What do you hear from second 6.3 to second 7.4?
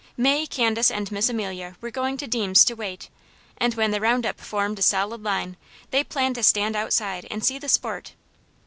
to stand outside,